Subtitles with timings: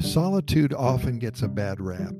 [0.00, 2.14] Solitude often gets a bad rap.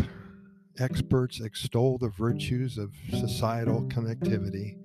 [0.78, 4.76] Experts extol the virtues of societal connectivity.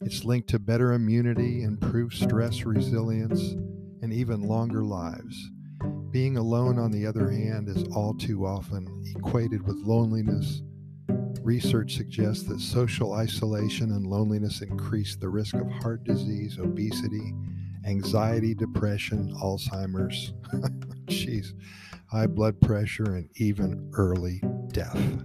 [0.00, 3.40] It's linked to better immunity, improved stress resilience,
[4.02, 5.50] and even longer lives.
[6.10, 8.86] Being alone, on the other hand, is all too often
[9.16, 10.62] equated with loneliness.
[11.42, 17.34] Research suggests that social isolation and loneliness increase the risk of heart disease, obesity,
[17.84, 20.32] anxiety, depression, Alzheimer's.
[21.06, 21.52] Jeez
[22.10, 25.22] high blood pressure, and even early death.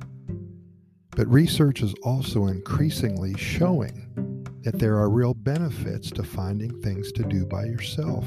[1.15, 4.09] But research is also increasingly showing
[4.63, 8.25] that there are real benefits to finding things to do by yourself.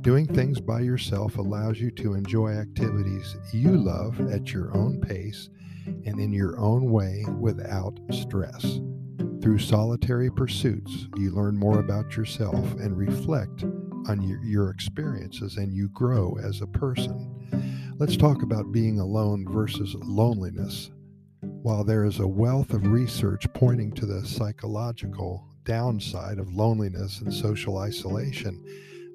[0.00, 5.48] Doing things by yourself allows you to enjoy activities you love at your own pace
[5.86, 8.80] and in your own way without stress.
[9.42, 13.64] Through solitary pursuits, you learn more about yourself and reflect
[14.08, 17.32] on your, your experiences, and you grow as a person.
[17.98, 20.90] Let's talk about being alone versus loneliness.
[21.40, 27.32] While there is a wealth of research pointing to the psychological downside of loneliness and
[27.32, 28.62] social isolation,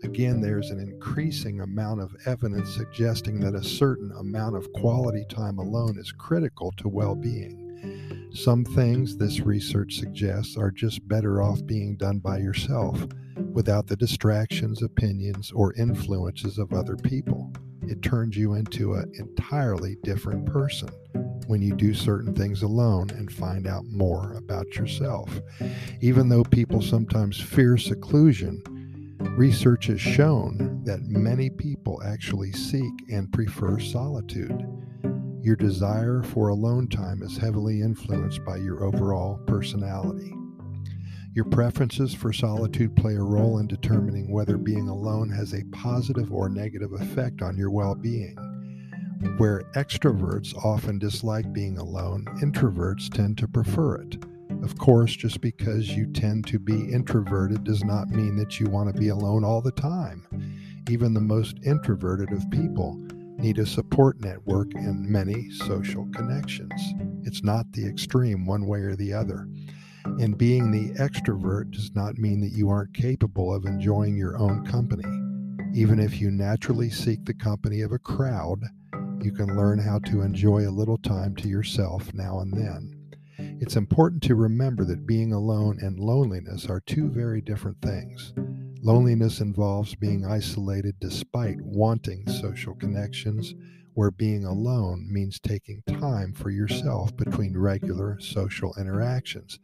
[0.01, 5.59] again, there's an increasing amount of evidence suggesting that a certain amount of quality time
[5.59, 8.31] alone is critical to well being.
[8.33, 13.05] Some things, this research suggests, are just better off being done by yourself
[13.53, 19.97] without the distractions, opinions, or influences of other people it turns you into an entirely
[20.03, 20.89] different person
[21.47, 25.41] when you do certain things alone and find out more about yourself.
[25.99, 28.61] Even though people sometimes fear seclusion,
[29.37, 34.65] research has shown that many people actually seek and prefer solitude.
[35.41, 40.33] Your desire for alone time is heavily influenced by your overall personality.
[41.33, 46.33] Your preferences for solitude play a role in determining whether being alone has a positive
[46.33, 48.35] or negative effect on your well being.
[49.37, 54.17] Where extroverts often dislike being alone, introverts tend to prefer it.
[54.61, 58.93] Of course, just because you tend to be introverted does not mean that you want
[58.93, 60.27] to be alone all the time.
[60.89, 62.95] Even the most introverted of people
[63.37, 66.93] need a support network and many social connections.
[67.23, 69.47] It's not the extreme one way or the other.
[70.05, 74.65] And being the extrovert does not mean that you aren't capable of enjoying your own
[74.65, 75.05] company.
[75.73, 78.61] Even if you naturally seek the company of a crowd,
[79.21, 82.97] you can learn how to enjoy a little time to yourself now and then.
[83.61, 88.33] It's important to remember that being alone and loneliness are two very different things.
[88.81, 93.53] Loneliness involves being isolated despite wanting social connections,
[93.93, 94.51] where being mm-hmm.
[94.51, 99.59] alone means taking time for yourself between regular social interactions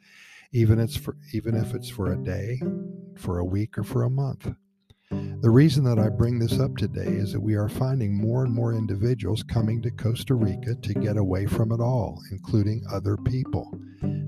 [0.52, 2.62] even it's for even if it's for a day,
[3.16, 4.52] for a week, or for a month.
[5.10, 8.54] The reason that I bring this up today is that we are finding more and
[8.54, 13.80] more individuals coming to Costa Rica to get away from it all, including other people.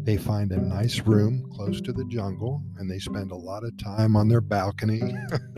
[0.09, 3.77] They find a nice room close to the jungle and they spend a lot of
[3.77, 5.03] time on their balcony,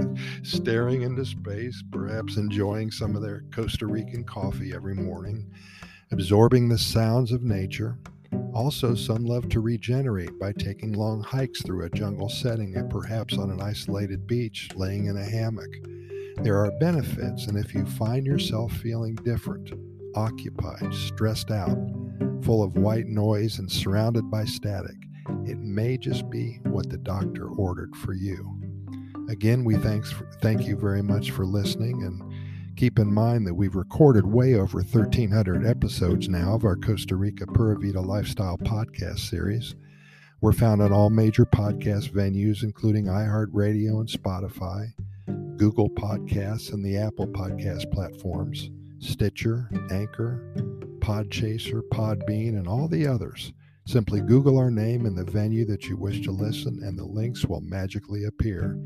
[0.44, 5.50] staring into space, perhaps enjoying some of their Costa Rican coffee every morning,
[6.12, 7.98] absorbing the sounds of nature,
[8.54, 13.38] also, some love to regenerate by taking long hikes through a jungle setting and perhaps
[13.38, 15.74] on an isolated beach, laying in a hammock.
[16.44, 19.72] There are benefits, and if you find yourself feeling different,
[20.14, 21.78] occupied, stressed out,
[22.44, 24.98] full of white noise, and surrounded by static,
[25.46, 28.60] it may just be what the doctor ordered for you.
[29.30, 32.22] Again, we thanks for, thank you very much for listening and
[32.82, 37.46] Keep in mind that we've recorded way over 1,300 episodes now of our Costa Rica
[37.46, 39.76] Pura Vida Lifestyle podcast series.
[40.40, 44.88] We're found on all major podcast venues, including iHeartRadio and Spotify,
[45.58, 50.52] Google Podcasts, and the Apple Podcast platforms, Stitcher, Anchor,
[51.02, 53.52] Podchaser, Podbean, and all the others.
[53.86, 57.46] Simply Google our name and the venue that you wish to listen, and the links
[57.46, 58.80] will magically appear.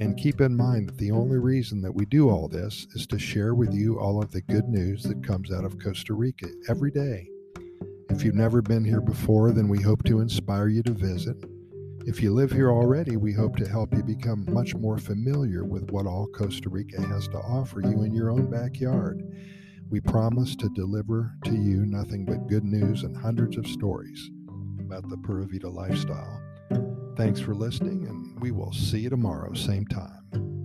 [0.00, 3.18] And keep in mind that the only reason that we do all this is to
[3.18, 6.90] share with you all of the good news that comes out of Costa Rica every
[6.90, 7.28] day.
[8.10, 11.36] If you've never been here before, then we hope to inspire you to visit.
[12.04, 15.90] If you live here already, we hope to help you become much more familiar with
[15.92, 19.22] what all Costa Rica has to offer you in your own backyard.
[19.92, 24.30] We promise to deliver to you nothing but good news and hundreds of stories
[24.80, 26.40] about the Pura Vida lifestyle.
[27.14, 30.61] Thanks for listening, and we will see you tomorrow, same time.